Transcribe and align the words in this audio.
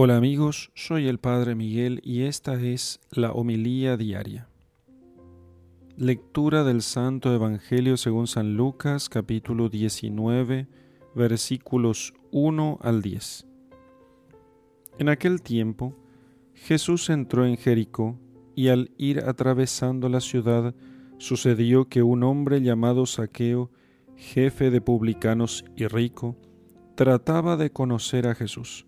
Hola 0.00 0.16
amigos, 0.16 0.70
soy 0.76 1.08
el 1.08 1.18
Padre 1.18 1.56
Miguel 1.56 2.00
y 2.04 2.22
esta 2.22 2.54
es 2.54 3.00
la 3.10 3.32
homilía 3.32 3.96
diaria. 3.96 4.48
Lectura 5.96 6.62
del 6.62 6.82
Santo 6.82 7.34
Evangelio 7.34 7.96
según 7.96 8.28
San 8.28 8.54
Lucas 8.54 9.08
capítulo 9.08 9.68
19 9.68 10.68
versículos 11.16 12.14
1 12.30 12.78
al 12.80 13.02
10. 13.02 13.48
En 15.00 15.08
aquel 15.08 15.42
tiempo 15.42 15.96
Jesús 16.54 17.10
entró 17.10 17.44
en 17.44 17.56
Jericó 17.56 18.16
y 18.54 18.68
al 18.68 18.92
ir 18.98 19.24
atravesando 19.24 20.08
la 20.08 20.20
ciudad 20.20 20.76
sucedió 21.18 21.88
que 21.88 22.04
un 22.04 22.22
hombre 22.22 22.62
llamado 22.62 23.04
Saqueo, 23.04 23.72
jefe 24.14 24.70
de 24.70 24.80
publicanos 24.80 25.64
y 25.74 25.88
rico, 25.88 26.36
trataba 26.94 27.56
de 27.56 27.72
conocer 27.72 28.28
a 28.28 28.36
Jesús 28.36 28.87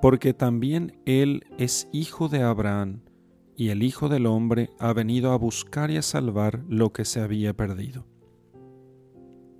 porque 0.00 0.34
también 0.34 1.00
Él 1.04 1.44
es 1.58 1.88
hijo 1.92 2.28
de 2.28 2.42
Abraham, 2.42 3.02
y 3.56 3.68
el 3.68 3.82
Hijo 3.82 4.08
del 4.08 4.24
Hombre 4.24 4.70
ha 4.78 4.94
venido 4.94 5.32
a 5.32 5.36
buscar 5.36 5.90
y 5.90 5.98
a 5.98 6.02
salvar 6.02 6.64
lo 6.66 6.94
que 6.94 7.04
se 7.04 7.20
había 7.20 7.52
perdido. 7.52 8.06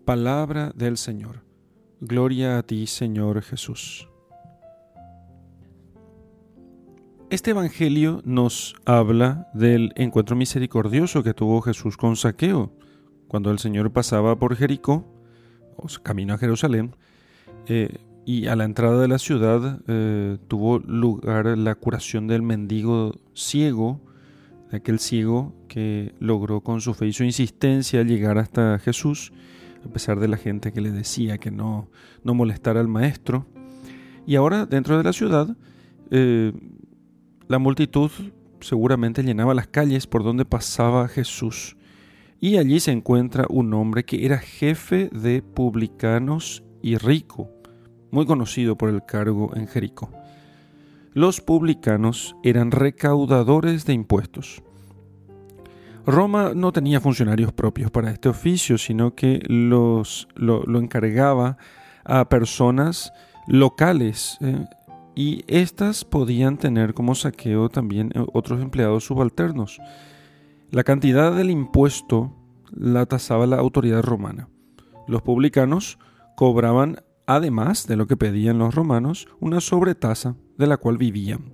Palabra 0.06 0.72
del 0.74 0.96
Señor. 0.96 1.44
Gloria 2.00 2.56
a 2.56 2.62
ti, 2.62 2.86
Señor 2.86 3.42
Jesús. 3.42 4.08
Este 7.28 7.50
Evangelio 7.50 8.22
nos 8.24 8.74
habla 8.86 9.50
del 9.52 9.92
encuentro 9.96 10.34
misericordioso 10.34 11.22
que 11.22 11.34
tuvo 11.34 11.60
Jesús 11.60 11.98
con 11.98 12.16
Saqueo, 12.16 12.72
cuando 13.28 13.50
el 13.50 13.58
Señor 13.58 13.92
pasaba 13.92 14.38
por 14.38 14.56
Jericó, 14.56 15.04
o 15.76 15.86
camino 16.02 16.32
a 16.32 16.38
Jerusalén, 16.38 16.96
eh, 17.66 17.98
y 18.30 18.46
a 18.46 18.54
la 18.54 18.62
entrada 18.62 19.00
de 19.00 19.08
la 19.08 19.18
ciudad 19.18 19.80
eh, 19.88 20.38
tuvo 20.46 20.78
lugar 20.78 21.58
la 21.58 21.74
curación 21.74 22.28
del 22.28 22.42
mendigo 22.42 23.12
ciego, 23.34 24.00
de 24.70 24.76
aquel 24.76 25.00
ciego 25.00 25.52
que 25.66 26.14
logró 26.20 26.60
con 26.60 26.80
su 26.80 26.94
fe 26.94 27.08
y 27.08 27.12
su 27.12 27.24
insistencia 27.24 28.04
llegar 28.04 28.38
hasta 28.38 28.78
Jesús, 28.78 29.32
a 29.84 29.92
pesar 29.92 30.20
de 30.20 30.28
la 30.28 30.36
gente 30.36 30.72
que 30.72 30.80
le 30.80 30.92
decía 30.92 31.38
que 31.38 31.50
no, 31.50 31.90
no 32.22 32.34
molestara 32.34 32.78
al 32.78 32.86
maestro. 32.86 33.48
Y 34.28 34.36
ahora 34.36 34.64
dentro 34.64 34.96
de 34.96 35.02
la 35.02 35.12
ciudad, 35.12 35.56
eh, 36.12 36.52
la 37.48 37.58
multitud 37.58 38.12
seguramente 38.60 39.24
llenaba 39.24 39.54
las 39.54 39.66
calles 39.66 40.06
por 40.06 40.22
donde 40.22 40.44
pasaba 40.44 41.08
Jesús. 41.08 41.76
Y 42.38 42.58
allí 42.58 42.78
se 42.78 42.92
encuentra 42.92 43.46
un 43.50 43.74
hombre 43.74 44.04
que 44.04 44.24
era 44.24 44.38
jefe 44.38 45.10
de 45.12 45.42
publicanos 45.42 46.62
y 46.80 46.96
rico 46.96 47.50
muy 48.10 48.26
conocido 48.26 48.76
por 48.76 48.88
el 48.90 49.04
cargo 49.04 49.52
en 49.54 49.66
Jericó. 49.66 50.10
Los 51.12 51.40
publicanos 51.40 52.36
eran 52.42 52.70
recaudadores 52.70 53.84
de 53.84 53.94
impuestos. 53.94 54.62
Roma 56.06 56.52
no 56.54 56.72
tenía 56.72 57.00
funcionarios 57.00 57.52
propios 57.52 57.90
para 57.90 58.10
este 58.10 58.28
oficio, 58.28 58.78
sino 58.78 59.14
que 59.14 59.42
los, 59.46 60.28
lo, 60.34 60.64
encargaba 60.78 61.58
a 62.04 62.28
personas 62.28 63.12
locales 63.46 64.38
eh, 64.40 64.66
y 65.14 65.44
éstas 65.48 66.04
podían 66.04 66.56
tener 66.56 66.94
como 66.94 67.14
saqueo 67.14 67.68
también 67.68 68.12
eh, 68.14 68.24
otros 68.32 68.60
empleados 68.60 69.04
subalternos. 69.04 69.80
La 70.70 70.84
cantidad 70.84 71.34
del 71.34 71.50
impuesto 71.50 72.32
la 72.72 73.06
tasaba 73.06 73.46
la 73.46 73.56
autoridad 73.56 74.02
romana. 74.02 74.48
Los 75.06 75.22
publicanos 75.22 75.98
cobraban 76.36 77.02
además 77.34 77.86
de 77.86 77.96
lo 77.96 78.06
que 78.06 78.16
pedían 78.16 78.58
los 78.58 78.74
romanos, 78.74 79.28
una 79.38 79.60
sobretasa 79.60 80.36
de 80.58 80.66
la 80.66 80.76
cual 80.76 80.98
vivían. 80.98 81.52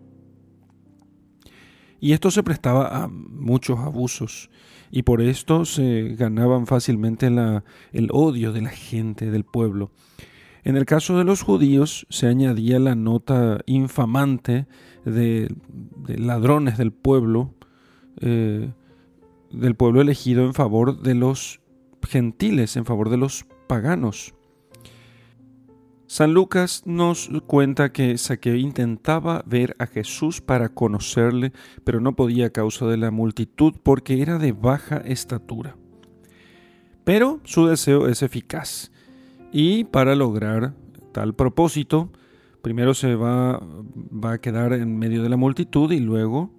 Y 2.00 2.12
esto 2.12 2.31
se 2.31 2.42
prestaba 2.42 3.04
a 3.04 3.09
muchos 3.09 3.78
abusos, 3.78 4.50
y 4.91 5.03
por 5.03 5.20
esto 5.20 5.64
se 5.64 6.14
ganaban 6.16 6.66
fácilmente 6.66 7.26
el 7.26 8.09
odio 8.12 8.53
de 8.53 8.62
la 8.62 8.70
gente, 8.70 9.31
del 9.31 9.44
pueblo. 9.44 9.91
En 10.64 10.76
el 10.76 10.87
caso 10.87 11.19
de 11.19 11.25
los 11.25 11.42
judíos 11.42 12.06
se 12.10 12.26
añadía 12.26 12.78
la 12.78 12.94
nota 12.94 13.60
infamante 13.66 14.66
de, 15.04 15.54
ladrones 16.06 16.78
del 16.78 16.93
pueblo, 16.93 17.54
eh, 18.20 18.72
del 19.50 19.75
pueblo 19.75 20.00
elegido 20.00 20.44
en 20.44 20.54
favor 20.54 21.03
de 21.03 21.14
los 21.14 21.60
gentiles, 22.03 22.76
en 22.76 22.84
favor 22.84 23.10
de 23.10 23.16
los 23.16 23.47
paganos. 23.66 24.34
San 26.09 26.34
Lucas 26.34 26.83
nos 26.87 27.28
cuenta 27.47 27.93
que 27.93 28.17
Saqueo 28.17 28.55
intentaba 28.55 29.43
ver 29.44 29.75
a 29.81 29.87
Jesús 29.87 30.41
para 30.41 30.69
conocerle, 30.69 31.53
pero 31.83 32.00
no 32.00 32.15
podía 32.15 32.47
a 32.47 32.50
causa 32.50 32.87
de 32.87 32.97
la 32.97 33.11
multitud 33.11 33.75
porque 33.83 34.22
era 34.22 34.39
de 34.39 34.53
baja 34.53 34.99
estatura. 34.99 35.77
Pero 37.05 37.41
su 37.44 37.67
deseo 37.67 38.09
es 38.09 38.22
eficaz 38.22 38.93
y 39.53 39.84
para 39.84 40.15
lograr 40.15 40.75
tal 41.12 41.34
propósito, 41.34 42.11
primero 42.62 42.94
se 42.94 43.17
va, 43.17 43.61
va 44.12 44.34
a 44.34 44.41
quedar 44.41 44.75
en 44.75 44.99
medio 44.99 45.23
de 45.23 45.28
la 45.28 45.37
multitud 45.37 45.91
y 45.91 45.99
luego, 45.99 46.50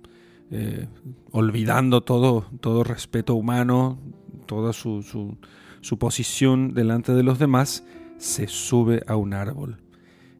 eh, 0.51 0.87
olvidando 1.31 2.01
todo, 2.01 2.45
todo 2.59 2.83
respeto 2.83 3.35
humano, 3.35 3.99
toda 4.45 4.73
su, 4.73 5.03
su, 5.03 5.37
su 5.81 5.97
posición 5.97 6.73
delante 6.73 7.13
de 7.13 7.23
los 7.23 7.39
demás, 7.39 7.85
se 8.17 8.47
sube 8.47 9.03
a 9.07 9.15
un 9.15 9.33
árbol 9.33 9.77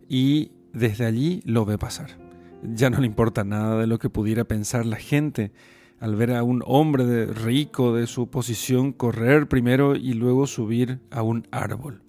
y 0.09 0.51
desde 0.73 1.05
allí 1.05 1.41
lo 1.45 1.65
ve 1.65 1.77
pasar. 1.77 2.17
Ya 2.63 2.89
no 2.89 2.99
le 2.99 3.07
importa 3.07 3.43
nada 3.43 3.79
de 3.79 3.88
lo 3.88 3.99
que 3.99 4.09
pudiera 4.09 4.43
pensar 4.45 4.85
la 4.85 4.97
gente 4.97 5.51
al 5.99 6.15
ver 6.15 6.33
a 6.33 6.43
un 6.43 6.63
hombre 6.65 7.25
rico 7.27 7.95
de 7.95 8.07
su 8.07 8.29
posición 8.29 8.93
correr 8.93 9.47
primero 9.47 9.95
y 9.95 10.13
luego 10.13 10.47
subir 10.47 10.99
a 11.11 11.23
un 11.23 11.47
árbol. 11.51 12.03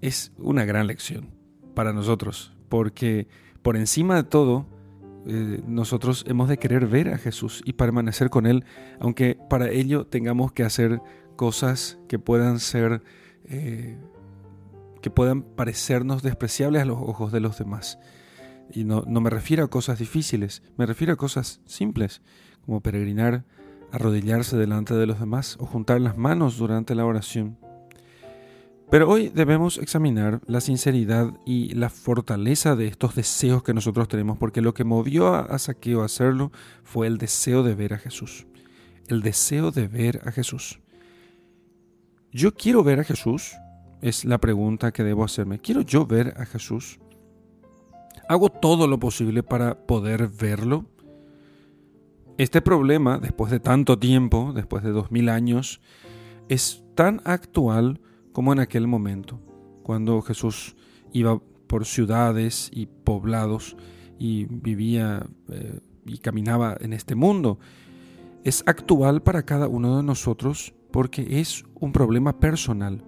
Es 0.00 0.32
una 0.38 0.64
gran 0.64 0.86
lección 0.86 1.30
para 1.74 1.92
nosotros, 1.92 2.54
porque 2.68 3.28
por 3.62 3.76
encima 3.76 4.16
de 4.16 4.24
todo, 4.24 4.66
eh, 5.26 5.60
nosotros 5.66 6.24
hemos 6.28 6.48
de 6.48 6.58
querer 6.58 6.86
ver 6.86 7.08
a 7.08 7.18
Jesús 7.18 7.62
y 7.64 7.74
permanecer 7.74 8.30
con 8.30 8.46
Él, 8.46 8.64
aunque 9.00 9.38
para 9.50 9.70
ello 9.70 10.06
tengamos 10.06 10.52
que 10.52 10.62
hacer 10.62 11.00
cosas 11.36 11.98
que 12.08 12.18
puedan 12.18 12.60
ser 12.60 13.02
eh, 13.44 13.98
que 15.06 15.10
puedan 15.12 15.42
parecernos 15.42 16.24
despreciables 16.24 16.82
a 16.82 16.84
los 16.84 16.98
ojos 17.00 17.30
de 17.30 17.38
los 17.38 17.56
demás. 17.56 18.00
Y 18.72 18.82
no, 18.82 19.04
no 19.06 19.20
me 19.20 19.30
refiero 19.30 19.62
a 19.62 19.70
cosas 19.70 20.00
difíciles, 20.00 20.64
me 20.76 20.84
refiero 20.84 21.12
a 21.12 21.16
cosas 21.16 21.60
simples, 21.64 22.22
como 22.62 22.80
peregrinar, 22.80 23.44
arrodillarse 23.92 24.56
delante 24.56 24.94
de 24.96 25.06
los 25.06 25.20
demás 25.20 25.58
o 25.60 25.66
juntar 25.66 26.00
las 26.00 26.18
manos 26.18 26.58
durante 26.58 26.96
la 26.96 27.06
oración. 27.06 27.56
Pero 28.90 29.08
hoy 29.08 29.28
debemos 29.28 29.78
examinar 29.78 30.40
la 30.48 30.60
sinceridad 30.60 31.34
y 31.46 31.72
la 31.76 31.88
fortaleza 31.88 32.74
de 32.74 32.88
estos 32.88 33.14
deseos 33.14 33.62
que 33.62 33.74
nosotros 33.74 34.08
tenemos, 34.08 34.38
porque 34.38 34.60
lo 34.60 34.74
que 34.74 34.82
movió 34.82 35.36
a 35.36 35.56
Saqueo 35.60 36.02
a 36.02 36.06
hacerlo 36.06 36.50
fue 36.82 37.06
el 37.06 37.18
deseo 37.18 37.62
de 37.62 37.76
ver 37.76 37.94
a 37.94 37.98
Jesús. 37.98 38.48
El 39.06 39.22
deseo 39.22 39.70
de 39.70 39.86
ver 39.86 40.22
a 40.24 40.32
Jesús. 40.32 40.80
Yo 42.32 42.54
quiero 42.54 42.82
ver 42.82 42.98
a 42.98 43.04
Jesús, 43.04 43.56
es 44.02 44.24
la 44.24 44.38
pregunta 44.38 44.92
que 44.92 45.04
debo 45.04 45.24
hacerme. 45.24 45.58
¿Quiero 45.58 45.82
yo 45.82 46.06
ver 46.06 46.34
a 46.36 46.46
Jesús? 46.46 46.98
¿Hago 48.28 48.50
todo 48.50 48.86
lo 48.86 48.98
posible 48.98 49.42
para 49.42 49.86
poder 49.86 50.28
verlo? 50.28 50.86
Este 52.38 52.60
problema, 52.60 53.18
después 53.18 53.50
de 53.50 53.60
tanto 53.60 53.98
tiempo, 53.98 54.52
después 54.54 54.82
de 54.82 54.90
dos 54.90 55.10
mil 55.10 55.28
años, 55.28 55.80
es 56.48 56.84
tan 56.94 57.22
actual 57.24 58.00
como 58.32 58.52
en 58.52 58.60
aquel 58.60 58.86
momento, 58.86 59.40
cuando 59.82 60.20
Jesús 60.20 60.76
iba 61.12 61.40
por 61.66 61.86
ciudades 61.86 62.70
y 62.72 62.86
poblados 62.86 63.76
y 64.18 64.44
vivía 64.44 65.26
eh, 65.48 65.80
y 66.04 66.18
caminaba 66.18 66.76
en 66.80 66.92
este 66.92 67.14
mundo. 67.14 67.58
Es 68.44 68.62
actual 68.66 69.22
para 69.22 69.44
cada 69.44 69.68
uno 69.68 69.96
de 69.96 70.02
nosotros 70.02 70.74
porque 70.90 71.40
es 71.40 71.64
un 71.80 71.92
problema 71.92 72.38
personal. 72.38 73.02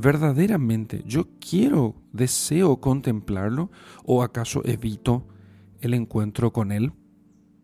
Verdaderamente, 0.00 1.02
yo 1.04 1.26
quiero, 1.40 1.96
deseo 2.12 2.80
contemplarlo 2.80 3.72
o 4.04 4.22
acaso 4.22 4.62
evito 4.64 5.26
el 5.80 5.92
encuentro 5.92 6.52
con 6.52 6.70
él. 6.70 6.92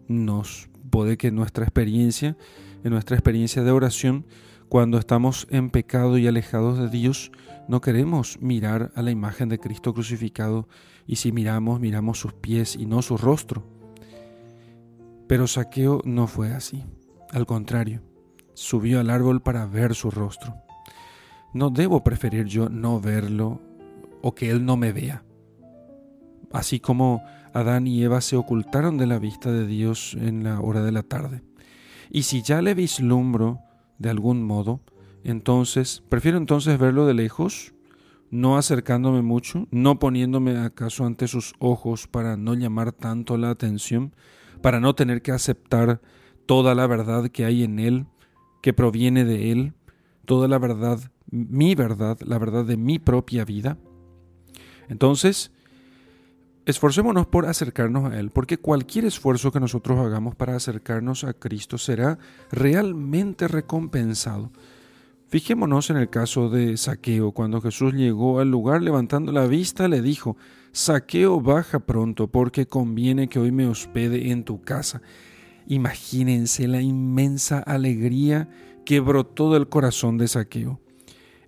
Nos 0.08 0.68
puede 0.90 1.16
que 1.16 1.30
nuestra 1.30 1.64
experiencia, 1.64 2.36
en 2.82 2.90
nuestra 2.90 3.16
experiencia 3.16 3.62
de 3.62 3.70
oración, 3.70 4.26
cuando 4.68 4.98
estamos 4.98 5.46
en 5.48 5.70
pecado 5.70 6.18
y 6.18 6.26
alejados 6.26 6.76
de 6.76 6.88
Dios, 6.88 7.30
no 7.68 7.80
queremos 7.80 8.42
mirar 8.42 8.90
a 8.96 9.02
la 9.02 9.12
imagen 9.12 9.48
de 9.48 9.60
Cristo 9.60 9.94
crucificado 9.94 10.68
y 11.06 11.16
si 11.16 11.30
miramos, 11.30 11.78
miramos 11.78 12.18
sus 12.18 12.32
pies 12.32 12.74
y 12.74 12.84
no 12.84 13.00
su 13.02 13.16
rostro. 13.16 13.62
Pero 15.28 15.46
Saqueo 15.46 16.02
no 16.04 16.26
fue 16.26 16.50
así. 16.50 16.82
Al 17.30 17.46
contrario, 17.46 18.02
subió 18.54 18.98
al 18.98 19.10
árbol 19.10 19.40
para 19.40 19.66
ver 19.66 19.94
su 19.94 20.10
rostro. 20.10 20.63
No 21.54 21.70
debo 21.70 22.04
preferir 22.04 22.46
yo 22.46 22.68
no 22.68 23.00
verlo 23.00 23.60
o 24.22 24.34
que 24.34 24.50
él 24.50 24.64
no 24.64 24.76
me 24.76 24.92
vea. 24.92 25.24
Así 26.52 26.80
como 26.80 27.22
Adán 27.52 27.86
y 27.86 28.02
Eva 28.02 28.20
se 28.20 28.36
ocultaron 28.36 28.98
de 28.98 29.06
la 29.06 29.18
vista 29.18 29.50
de 29.50 29.66
Dios 29.66 30.16
en 30.20 30.44
la 30.44 30.60
hora 30.60 30.82
de 30.82 30.92
la 30.92 31.02
tarde. 31.02 31.42
Y 32.10 32.24
si 32.24 32.42
ya 32.42 32.60
le 32.60 32.74
vislumbro 32.74 33.60
de 33.98 34.10
algún 34.10 34.42
modo, 34.42 34.80
entonces, 35.22 36.02
prefiero 36.08 36.36
entonces 36.36 36.78
verlo 36.78 37.06
de 37.06 37.14
lejos, 37.14 37.74
no 38.30 38.58
acercándome 38.58 39.22
mucho, 39.22 39.68
no 39.70 39.98
poniéndome 39.98 40.58
acaso 40.58 41.06
ante 41.06 41.28
sus 41.28 41.54
ojos 41.60 42.08
para 42.08 42.36
no 42.36 42.54
llamar 42.54 42.92
tanto 42.92 43.36
la 43.38 43.50
atención, 43.50 44.14
para 44.60 44.80
no 44.80 44.94
tener 44.94 45.22
que 45.22 45.32
aceptar 45.32 46.00
toda 46.46 46.74
la 46.74 46.86
verdad 46.86 47.28
que 47.28 47.44
hay 47.44 47.62
en 47.62 47.78
él, 47.78 48.06
que 48.60 48.72
proviene 48.72 49.24
de 49.24 49.52
él, 49.52 49.72
toda 50.24 50.48
la 50.48 50.58
verdad, 50.58 50.98
mi 51.34 51.74
verdad, 51.74 52.18
la 52.20 52.38
verdad 52.38 52.64
de 52.64 52.76
mi 52.76 52.98
propia 52.98 53.44
vida. 53.44 53.76
Entonces, 54.88 55.50
Esforcémonos 56.66 57.26
por 57.26 57.44
acercarnos 57.44 58.10
a 58.10 58.18
Él, 58.18 58.30
porque 58.30 58.56
cualquier 58.56 59.04
esfuerzo 59.04 59.52
que 59.52 59.60
nosotros 59.60 59.98
hagamos 59.98 60.34
para 60.34 60.56
acercarnos 60.56 61.22
a 61.24 61.34
Cristo 61.34 61.76
será 61.76 62.18
realmente 62.50 63.48
recompensado. 63.48 64.50
Fijémonos 65.28 65.90
en 65.90 65.98
el 65.98 66.08
caso 66.08 66.48
de 66.48 66.78
Saqueo. 66.78 67.32
Cuando 67.32 67.60
Jesús 67.60 67.92
llegó 67.92 68.40
al 68.40 68.50
lugar 68.50 68.80
levantando 68.80 69.30
la 69.30 69.46
vista, 69.46 69.88
le 69.88 70.00
dijo, 70.00 70.38
Saqueo, 70.72 71.42
baja 71.42 71.80
pronto, 71.80 72.28
porque 72.28 72.66
conviene 72.66 73.28
que 73.28 73.40
hoy 73.40 73.52
me 73.52 73.66
hospede 73.66 74.30
en 74.30 74.44
tu 74.44 74.62
casa. 74.62 75.02
Imagínense 75.66 76.66
la 76.66 76.80
inmensa 76.80 77.58
alegría 77.58 78.48
que 78.86 79.00
brotó 79.00 79.52
del 79.52 79.68
corazón 79.68 80.16
de 80.16 80.28
Saqueo. 80.28 80.80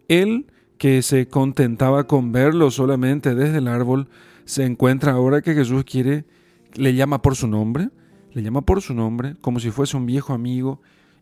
Él, 0.09 0.47
que 0.79 1.03
se 1.03 1.29
contentaba 1.29 2.07
con 2.07 2.33
verlo 2.33 2.71
solamente 2.71 3.35
desde 3.35 3.59
el 3.59 3.69
árbol, 3.69 4.09
se 4.45 4.65
encuentra 4.65 5.13
ahora 5.13 5.43
que 5.43 5.55
Jesús 5.55 5.85
quiere, 5.85 6.25
le 6.75 6.95
llama 6.95 7.23
por 7.23 7.37
su 7.37 7.49
nombre, 7.49 7.91
le 8.33 8.43
llama 8.43 8.63
por 8.63 8.83
su 8.83 8.95
nombre, 8.95 9.35
como 9.41 9.61
si 9.61 9.71
fuese 9.71 9.97
un 9.97 10.07
viejo 10.07 10.33
amigo, 10.33 10.81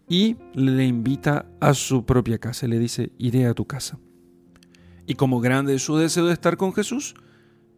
y 0.08 0.36
le 0.54 0.84
invita 0.84 1.46
a 1.60 1.75
su 1.75 2.04
propia 2.04 2.38
casa. 2.38 2.66
Le 2.66 2.78
dice, 2.78 3.12
iré 3.19 3.46
a 3.46 3.54
tu 3.54 3.66
casa. 3.66 3.98
Y 5.06 5.14
como 5.14 5.40
grande 5.40 5.75
es 5.75 5.82
su 5.82 5.96
deseo 5.96 6.26
de 6.26 6.32
estar 6.32 6.56
con 6.56 6.72
Jesús, 6.72 7.14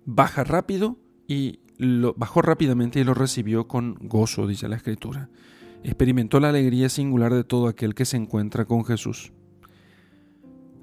baja 0.05 0.45
rápido 0.45 0.97
y 1.27 1.61
lo 1.79 2.15
bajó 2.15 2.43
rápidamente 2.43 3.01
y 3.01 3.05
lo 3.05 3.15
recibió 3.15 3.69
con 3.69 3.97
gozo, 4.01 4.47
dice 4.47 4.69
la 4.69 4.77
Escritura. 4.77 5.29
Experimentó 5.83 6.41
la 6.41 6.49
alegría 6.49 6.89
singular 6.89 7.35
de 7.35 7.45
todo 7.45 7.69
aquel 7.69 7.95
que 7.95 8.05
se 8.05 8.17
encuentra 8.17 8.65
con 8.65 8.85
Jesús. 8.85 9.33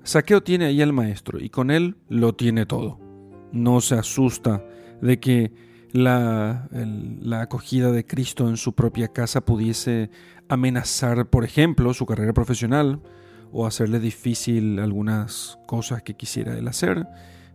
Saqueo 0.03 0.43
tiene 0.43 0.65
ahí 0.65 0.81
al 0.81 0.93
Maestro 0.93 1.39
y 1.39 1.49
con 1.49 1.71
él 1.71 1.95
lo 2.09 2.33
tiene 2.35 2.65
todo 2.65 3.03
no 3.53 3.79
se 3.79 3.95
asusta 3.95 4.65
de 5.01 5.19
que 5.19 5.53
la, 5.93 6.67
acogida 7.39 7.91
de 7.91 8.05
Cristo 8.05 8.49
en 8.49 8.57
su 8.57 8.73
propia 8.73 9.07
casa 9.07 9.41
pudiese 9.41 10.09
amenazar, 10.49 11.29
por 11.29 11.45
ejemplo, 11.45 11.93
su 11.93 12.05
carrera 12.05 12.33
profesional 12.33 13.01
o 13.51 13.67
hacerle 13.67 13.99
difícil 13.99 14.79
algunas 14.79 15.59
cosas 15.67 16.01
que 16.01 16.15
quisiera 16.15 16.57
él 16.57 16.67
hacer, 16.67 17.07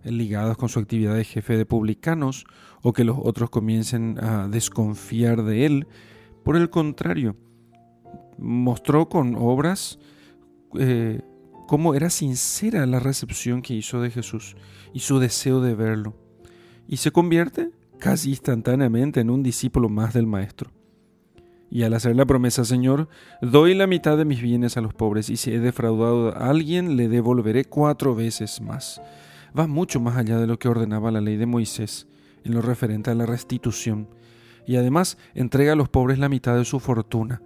eh, 0.05 0.13
ligadas 0.13 0.57
con 0.57 0.69
su 0.69 0.79
actividad 0.79 1.17
de 1.17 1.25
jefe 1.25 1.57
de 1.57 1.67
publicanos, 1.67 2.47
o 2.81 2.93
que 2.93 3.03
los 3.03 3.19
otros 3.21 3.51
comiencen 3.51 4.17
a 4.23 4.47
desconfiar 4.47 5.43
de 5.43 5.67
él. 5.67 5.89
Por 6.45 6.55
el 6.55 6.71
contrario, 6.71 7.37
mostró 8.39 9.09
con 9.09 9.35
obras 9.35 9.99
eh, 10.79 11.23
cómo 11.69 11.95
era 11.95 12.09
sincera 12.11 12.87
la 12.87 12.99
recepción 12.99 13.61
que 13.63 13.75
hizo 13.75 14.01
de 14.01 14.11
Jesús 14.11 14.57
y 14.95 15.01
su 15.01 15.21
deseo 15.21 15.61
de 15.61 15.75
verlo. 15.75 16.17
Y 16.89 16.97
se 16.97 17.13
convierte 17.13 17.71
casi 18.01 18.31
instantáneamente 18.31 19.21
en 19.21 19.29
un 19.29 19.43
discípulo 19.43 19.91
más 19.91 20.15
del 20.15 20.27
Maestro. 20.27 20.73
Y 21.71 21.83
al 21.83 21.93
hacer 21.93 22.17
la 22.17 22.25
promesa, 22.25 22.65
Señor, 22.65 23.09
doy 23.43 23.75
la 23.75 23.87
mitad 23.87 24.17
de 24.17 24.25
mis 24.25 24.41
bienes 24.41 24.79
a 24.79 24.81
los 24.81 24.95
pobres, 24.95 25.29
y 25.29 25.37
si 25.37 25.53
he 25.53 25.61
defraudado 25.61 26.35
a 26.35 26.49
alguien, 26.49 26.97
le 26.97 27.09
devolveré 27.09 27.67
cuatro 27.67 28.15
veces 28.15 28.63
más. 28.63 29.03
Va 29.57 29.67
mucho 29.67 30.01
más 30.01 30.17
allá 30.17 30.39
de 30.39 30.47
lo 30.47 30.59
que 30.59 30.69
ordenaba 30.69 31.11
la 31.11 31.21
ley 31.21 31.37
de 31.37 31.47
Moisés 31.47 32.09
en 32.45 32.55
lo 32.55 32.63
referente 32.63 33.11
a 33.11 33.15
la 33.15 33.27
restitución, 33.27 34.09
y 34.67 34.77
además 34.77 35.19
entrega 35.35 35.75
a 35.75 35.77
los 35.77 35.91
pobres 35.91 36.19
la 36.19 36.31
mitad 36.31 36.57
de 36.57 36.65
su 36.65 36.81
fortuna. 36.81 37.43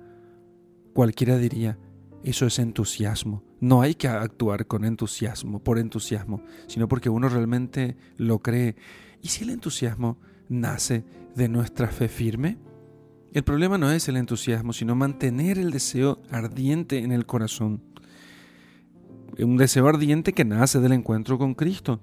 Cualquiera 0.92 1.38
diría, 1.38 1.76
eso 2.24 2.46
es 2.46 2.58
entusiasmo. 2.58 3.42
No 3.60 3.82
hay 3.82 3.94
que 3.94 4.08
actuar 4.08 4.66
con 4.66 4.84
entusiasmo, 4.84 5.62
por 5.62 5.78
entusiasmo, 5.78 6.42
sino 6.66 6.88
porque 6.88 7.08
uno 7.08 7.28
realmente 7.28 7.96
lo 8.16 8.40
cree. 8.40 8.76
¿Y 9.22 9.28
si 9.28 9.44
el 9.44 9.50
entusiasmo 9.50 10.18
nace 10.48 11.04
de 11.34 11.48
nuestra 11.48 11.88
fe 11.88 12.08
firme? 12.08 12.58
El 13.32 13.44
problema 13.44 13.78
no 13.78 13.90
es 13.90 14.08
el 14.08 14.16
entusiasmo, 14.16 14.72
sino 14.72 14.94
mantener 14.94 15.58
el 15.58 15.70
deseo 15.70 16.20
ardiente 16.30 16.98
en 16.98 17.12
el 17.12 17.24
corazón. 17.26 17.82
Un 19.38 19.56
deseo 19.56 19.88
ardiente 19.88 20.32
que 20.32 20.44
nace 20.44 20.80
del 20.80 20.92
encuentro 20.92 21.38
con 21.38 21.54
Cristo. 21.54 22.00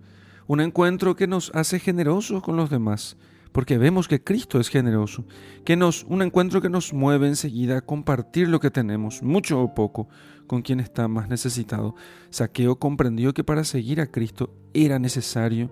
Un 0.47 0.61
encuentro 0.61 1.15
que 1.15 1.27
nos 1.27 1.51
hace 1.53 1.79
generosos 1.79 2.41
con 2.41 2.55
los 2.57 2.71
demás, 2.71 3.17
porque 3.51 3.77
vemos 3.77 4.07
que 4.07 4.23
Cristo 4.23 4.59
es 4.59 4.69
generoso, 4.69 5.25
que 5.65 5.75
nos 5.75 6.03
un 6.03 6.21
encuentro 6.21 6.61
que 6.61 6.69
nos 6.69 6.93
mueve 6.93 7.27
enseguida 7.27 7.77
a 7.77 7.81
compartir 7.81 8.47
lo 8.47 8.59
que 8.59 8.71
tenemos, 8.71 9.23
mucho 9.23 9.61
o 9.61 9.73
poco, 9.73 10.07
con 10.47 10.61
quien 10.61 10.79
está 10.79 11.07
más 11.07 11.29
necesitado. 11.29 11.95
Saqueo 12.29 12.77
comprendió 12.77 13.33
que 13.33 13.43
para 13.43 13.63
seguir 13.63 14.01
a 14.01 14.07
Cristo 14.07 14.53
era 14.73 14.99
necesario 14.99 15.71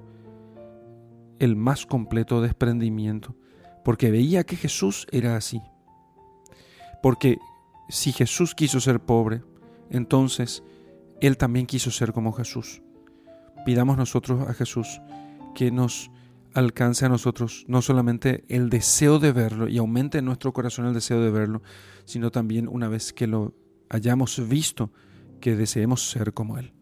el 1.40 1.56
más 1.56 1.86
completo 1.86 2.42
desprendimiento, 2.42 3.36
porque 3.84 4.12
veía 4.12 4.44
que 4.44 4.56
Jesús 4.56 5.08
era 5.12 5.36
así. 5.36 5.62
Porque 7.02 7.38
si 7.90 8.12
Jesús 8.12 8.56
quiso 8.56 8.80
ser 8.80 9.00
pobre, 9.00 9.44
entonces 9.90 10.64
Él 11.22 11.38
también 11.38 11.68
quiso 11.68 11.92
ser 11.92 12.12
como 12.12 12.34
Jesús. 12.34 12.82
Pidamos 13.66 13.98
nosotros 13.98 14.48
a 14.48 14.54
Jesús 14.54 15.02
que 15.56 15.72
nos 15.72 16.12
alcance 16.58 17.06
a 17.06 17.10
nosotros 17.10 17.66
no 17.68 17.82
solamente 17.82 18.44
el 18.48 18.70
deseo 18.70 19.20
de 19.20 19.32
verlo 19.32 19.68
y 19.68 19.78
aumente 19.78 20.18
en 20.18 20.26
nuestro 20.26 20.54
corazón 20.54 20.88
el 20.88 20.94
deseo 20.94 21.22
de 21.22 21.30
verlo, 21.30 21.62
sino 22.06 22.32
también 22.32 22.68
una 22.68 22.88
vez 22.88 23.14
que 23.14 23.28
lo 23.28 23.54
hayamos 23.90 24.48
visto, 24.50 24.92
que 25.40 25.56
deseemos 25.56 26.10
ser 26.10 26.34
como 26.34 26.58
Él. 26.58 26.74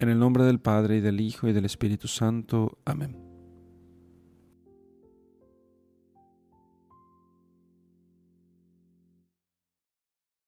En 0.00 0.10
el 0.10 0.18
nombre 0.18 0.44
del 0.44 0.60
Padre 0.60 0.98
y 0.98 1.00
del 1.00 1.20
Hijo 1.20 1.48
y 1.48 1.52
del 1.52 1.64
Espíritu 1.64 2.08
Santo. 2.08 2.78
Amén. 2.84 3.27